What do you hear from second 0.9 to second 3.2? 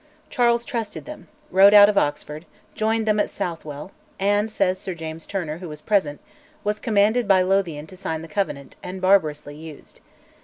them, rode out of Oxford, joined them